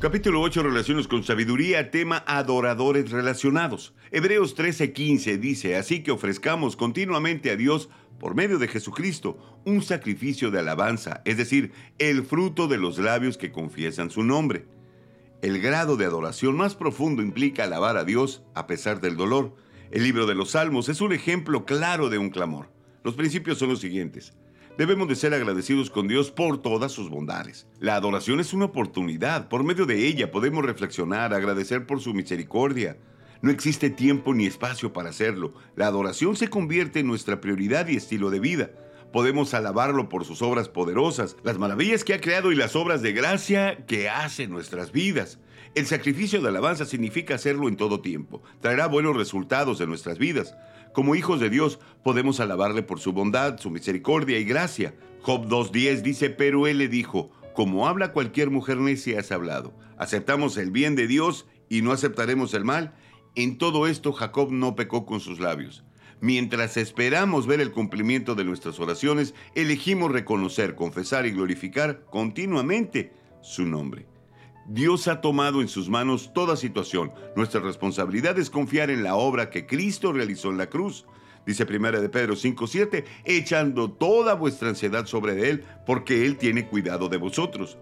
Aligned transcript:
Capítulo 0.00 0.40
8, 0.42 0.62
Relaciones 0.62 1.08
con 1.08 1.24
Sabiduría, 1.24 1.90
tema 1.90 2.22
Adoradores 2.28 3.10
Relacionados. 3.10 3.94
Hebreos 4.12 4.54
13:15 4.56 5.40
dice, 5.40 5.74
así 5.74 6.04
que 6.04 6.12
ofrezcamos 6.12 6.76
continuamente 6.76 7.50
a 7.50 7.56
Dios, 7.56 7.88
por 8.20 8.36
medio 8.36 8.58
de 8.60 8.68
Jesucristo, 8.68 9.60
un 9.64 9.82
sacrificio 9.82 10.52
de 10.52 10.60
alabanza, 10.60 11.20
es 11.24 11.36
decir, 11.36 11.72
el 11.98 12.22
fruto 12.22 12.68
de 12.68 12.78
los 12.78 12.98
labios 12.98 13.36
que 13.36 13.50
confiesan 13.50 14.10
su 14.10 14.22
nombre. 14.22 14.66
El 15.42 15.60
grado 15.60 15.96
de 15.96 16.04
adoración 16.04 16.56
más 16.56 16.76
profundo 16.76 17.20
implica 17.20 17.64
alabar 17.64 17.96
a 17.96 18.04
Dios 18.04 18.44
a 18.54 18.68
pesar 18.68 19.00
del 19.00 19.16
dolor. 19.16 19.56
El 19.90 20.04
libro 20.04 20.26
de 20.26 20.36
los 20.36 20.52
Salmos 20.52 20.88
es 20.88 21.00
un 21.00 21.12
ejemplo 21.12 21.64
claro 21.64 22.08
de 22.08 22.18
un 22.18 22.30
clamor. 22.30 22.70
Los 23.02 23.16
principios 23.16 23.58
son 23.58 23.70
los 23.70 23.80
siguientes. 23.80 24.32
Debemos 24.78 25.08
de 25.08 25.16
ser 25.16 25.34
agradecidos 25.34 25.90
con 25.90 26.06
Dios 26.06 26.30
por 26.30 26.62
todas 26.62 26.92
sus 26.92 27.10
bondades. 27.10 27.66
La 27.80 27.96
adoración 27.96 28.38
es 28.38 28.52
una 28.52 28.66
oportunidad. 28.66 29.48
Por 29.48 29.64
medio 29.64 29.86
de 29.86 30.06
ella 30.06 30.30
podemos 30.30 30.64
reflexionar, 30.64 31.34
agradecer 31.34 31.84
por 31.84 32.00
su 32.00 32.14
misericordia. 32.14 32.96
No 33.42 33.50
existe 33.50 33.90
tiempo 33.90 34.34
ni 34.34 34.46
espacio 34.46 34.92
para 34.92 35.10
hacerlo. 35.10 35.52
La 35.74 35.88
adoración 35.88 36.36
se 36.36 36.46
convierte 36.46 37.00
en 37.00 37.08
nuestra 37.08 37.40
prioridad 37.40 37.88
y 37.88 37.96
estilo 37.96 38.30
de 38.30 38.38
vida. 38.38 38.70
Podemos 39.12 39.54
alabarlo 39.54 40.08
por 40.08 40.24
sus 40.24 40.42
obras 40.42 40.68
poderosas, 40.68 41.36
las 41.42 41.58
maravillas 41.58 42.04
que 42.04 42.14
ha 42.14 42.20
creado 42.20 42.52
y 42.52 42.56
las 42.56 42.76
obras 42.76 43.00
de 43.00 43.12
gracia 43.12 43.86
que 43.86 44.08
hace 44.08 44.42
en 44.42 44.50
nuestras 44.50 44.92
vidas. 44.92 45.38
El 45.74 45.86
sacrificio 45.86 46.42
de 46.42 46.48
alabanza 46.48 46.84
significa 46.84 47.34
hacerlo 47.34 47.68
en 47.68 47.76
todo 47.76 48.00
tiempo. 48.00 48.42
Traerá 48.60 48.86
buenos 48.86 49.16
resultados 49.16 49.80
en 49.80 49.88
nuestras 49.88 50.18
vidas. 50.18 50.54
Como 50.92 51.14
hijos 51.14 51.40
de 51.40 51.50
Dios 51.50 51.78
podemos 52.04 52.40
alabarle 52.40 52.82
por 52.82 53.00
su 53.00 53.12
bondad, 53.12 53.58
su 53.58 53.70
misericordia 53.70 54.38
y 54.38 54.44
gracia. 54.44 54.94
Job 55.22 55.46
2.10 55.46 56.02
dice, 56.02 56.30
pero 56.30 56.66
él 56.66 56.78
le 56.78 56.88
dijo, 56.88 57.30
como 57.54 57.88
habla 57.88 58.12
cualquier 58.12 58.50
mujer 58.50 58.76
necia 58.76 59.20
has 59.20 59.32
hablado. 59.32 59.74
Aceptamos 59.96 60.56
el 60.58 60.70
bien 60.70 60.96
de 60.96 61.06
Dios 61.06 61.46
y 61.68 61.82
no 61.82 61.92
aceptaremos 61.92 62.54
el 62.54 62.64
mal. 62.64 62.94
En 63.34 63.56
todo 63.56 63.86
esto 63.86 64.12
Jacob 64.12 64.52
no 64.52 64.76
pecó 64.76 65.06
con 65.06 65.20
sus 65.20 65.40
labios. 65.40 65.84
Mientras 66.20 66.76
esperamos 66.76 67.46
ver 67.46 67.60
el 67.60 67.70
cumplimiento 67.70 68.34
de 68.34 68.44
nuestras 68.44 68.80
oraciones, 68.80 69.34
elegimos 69.54 70.10
reconocer, 70.10 70.74
confesar 70.74 71.26
y 71.26 71.30
glorificar 71.30 72.04
continuamente 72.10 73.12
su 73.40 73.64
nombre. 73.64 74.06
Dios 74.66 75.08
ha 75.08 75.20
tomado 75.20 75.62
en 75.62 75.68
sus 75.68 75.88
manos 75.88 76.32
toda 76.34 76.56
situación. 76.56 77.12
Nuestra 77.36 77.60
responsabilidad 77.60 78.38
es 78.38 78.50
confiar 78.50 78.90
en 78.90 79.02
la 79.02 79.14
obra 79.14 79.48
que 79.48 79.66
Cristo 79.66 80.12
realizó 80.12 80.50
en 80.50 80.58
la 80.58 80.68
cruz. 80.68 81.06
Dice 81.46 81.64
1 81.64 82.00
de 82.02 82.08
Pedro 82.10 82.34
5:7, 82.34 83.04
echando 83.24 83.90
toda 83.90 84.34
vuestra 84.34 84.68
ansiedad 84.68 85.06
sobre 85.06 85.48
Él, 85.48 85.64
porque 85.86 86.26
Él 86.26 86.36
tiene 86.36 86.66
cuidado 86.66 87.08
de 87.08 87.16
vosotros. 87.16 87.78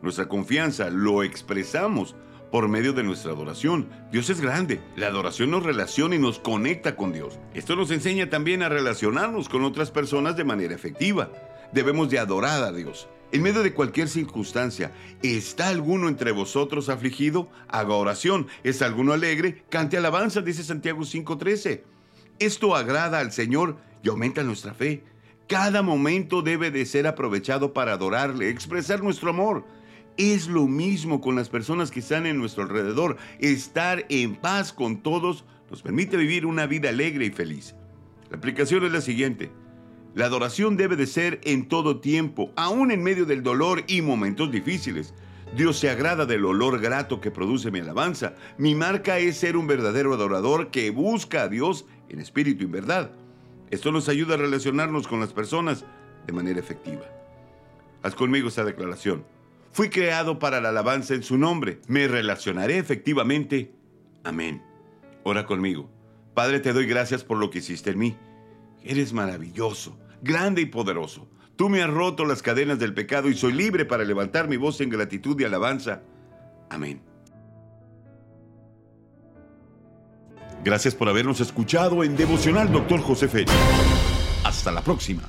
Nuestra 0.00 0.28
confianza 0.28 0.88
lo 0.88 1.22
expresamos 1.22 2.14
por 2.50 2.68
medio 2.68 2.92
de 2.92 3.02
nuestra 3.02 3.32
adoración. 3.32 3.88
Dios 4.10 4.30
es 4.30 4.40
grande. 4.40 4.80
La 4.96 5.06
adoración 5.06 5.50
nos 5.50 5.62
relaciona 5.62 6.16
y 6.16 6.18
nos 6.18 6.38
conecta 6.38 6.96
con 6.96 7.12
Dios. 7.12 7.38
Esto 7.54 7.76
nos 7.76 7.90
enseña 7.90 8.30
también 8.30 8.62
a 8.62 8.68
relacionarnos 8.68 9.48
con 9.48 9.64
otras 9.64 9.90
personas 9.90 10.36
de 10.36 10.44
manera 10.44 10.74
efectiva. 10.74 11.30
Debemos 11.72 12.10
de 12.10 12.18
adorar 12.18 12.62
a 12.62 12.72
Dios. 12.72 13.08
En 13.32 13.42
medio 13.42 13.62
de 13.62 13.72
cualquier 13.72 14.08
circunstancia, 14.08 14.90
¿está 15.22 15.68
alguno 15.68 16.08
entre 16.08 16.32
vosotros 16.32 16.88
afligido? 16.88 17.48
Haga 17.68 17.94
oración. 17.94 18.48
¿Es 18.64 18.82
alguno 18.82 19.12
alegre? 19.12 19.62
Cante 19.68 19.96
alabanza, 19.96 20.40
dice 20.40 20.64
Santiago 20.64 21.04
5:13. 21.04 21.84
Esto 22.40 22.74
agrada 22.74 23.20
al 23.20 23.30
Señor 23.30 23.76
y 24.02 24.08
aumenta 24.08 24.42
nuestra 24.42 24.74
fe. 24.74 25.04
Cada 25.46 25.82
momento 25.82 26.42
debe 26.42 26.70
de 26.70 26.86
ser 26.86 27.06
aprovechado 27.06 27.72
para 27.72 27.92
adorarle, 27.92 28.50
expresar 28.50 29.02
nuestro 29.02 29.30
amor. 29.30 29.64
Es 30.22 30.48
lo 30.48 30.66
mismo 30.66 31.22
con 31.22 31.34
las 31.34 31.48
personas 31.48 31.90
que 31.90 32.00
están 32.00 32.26
en 32.26 32.36
nuestro 32.36 32.64
alrededor. 32.64 33.16
Estar 33.38 34.04
en 34.10 34.36
paz 34.36 34.70
con 34.70 34.98
todos 34.98 35.46
nos 35.70 35.80
permite 35.80 36.18
vivir 36.18 36.44
una 36.44 36.66
vida 36.66 36.90
alegre 36.90 37.24
y 37.24 37.30
feliz. 37.30 37.74
La 38.28 38.36
aplicación 38.36 38.84
es 38.84 38.92
la 38.92 39.00
siguiente. 39.00 39.50
La 40.14 40.26
adoración 40.26 40.76
debe 40.76 40.96
de 40.96 41.06
ser 41.06 41.40
en 41.44 41.68
todo 41.68 42.00
tiempo, 42.00 42.52
aún 42.54 42.90
en 42.90 43.02
medio 43.02 43.24
del 43.24 43.42
dolor 43.42 43.82
y 43.86 44.02
momentos 44.02 44.52
difíciles. 44.52 45.14
Dios 45.56 45.78
se 45.78 45.88
agrada 45.88 46.26
del 46.26 46.44
olor 46.44 46.80
grato 46.82 47.22
que 47.22 47.30
produce 47.30 47.70
mi 47.70 47.78
alabanza. 47.78 48.34
Mi 48.58 48.74
marca 48.74 49.16
es 49.16 49.38
ser 49.38 49.56
un 49.56 49.66
verdadero 49.66 50.12
adorador 50.12 50.70
que 50.70 50.90
busca 50.90 51.44
a 51.44 51.48
Dios 51.48 51.86
en 52.10 52.20
espíritu 52.20 52.64
y 52.64 52.66
en 52.66 52.72
verdad. 52.72 53.12
Esto 53.70 53.90
nos 53.90 54.06
ayuda 54.10 54.34
a 54.34 54.36
relacionarnos 54.36 55.08
con 55.08 55.18
las 55.18 55.32
personas 55.32 55.86
de 56.26 56.34
manera 56.34 56.60
efectiva. 56.60 57.06
Haz 58.02 58.14
conmigo 58.14 58.48
esta 58.48 58.64
declaración. 58.64 59.24
Fui 59.72 59.88
creado 59.88 60.38
para 60.38 60.60
la 60.60 60.70
alabanza 60.70 61.14
en 61.14 61.22
su 61.22 61.38
nombre. 61.38 61.80
Me 61.86 62.08
relacionaré 62.08 62.78
efectivamente. 62.78 63.72
Amén. 64.24 64.62
Ora 65.22 65.46
conmigo. 65.46 65.90
Padre, 66.34 66.60
te 66.60 66.72
doy 66.72 66.86
gracias 66.86 67.24
por 67.24 67.38
lo 67.38 67.50
que 67.50 67.58
hiciste 67.58 67.90
en 67.90 67.98
mí. 67.98 68.16
Eres 68.82 69.12
maravilloso, 69.12 69.98
grande 70.22 70.62
y 70.62 70.66
poderoso. 70.66 71.28
Tú 71.56 71.68
me 71.68 71.82
has 71.82 71.90
roto 71.90 72.24
las 72.24 72.42
cadenas 72.42 72.78
del 72.78 72.94
pecado 72.94 73.28
y 73.28 73.34
soy 73.34 73.52
libre 73.52 73.84
para 73.84 74.04
levantar 74.04 74.48
mi 74.48 74.56
voz 74.56 74.80
en 74.80 74.88
gratitud 74.88 75.38
y 75.40 75.44
alabanza. 75.44 76.02
Amén. 76.70 77.02
Gracias 80.64 80.94
por 80.94 81.08
habernos 81.08 81.40
escuchado 81.40 82.04
en 82.04 82.16
Devocional 82.16 82.70
Doctor 82.72 83.00
José 83.00 83.28
Félix. 83.28 83.52
Hasta 84.44 84.72
la 84.72 84.82
próxima. 84.82 85.22